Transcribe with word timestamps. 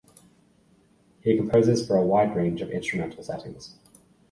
He 1.21 1.37
composes 1.37 1.85
for 1.85 1.95
a 1.97 2.01
wide 2.03 2.35
range 2.35 2.63
of 2.63 2.71
instrumental 2.71 3.21
settings. 3.21 3.75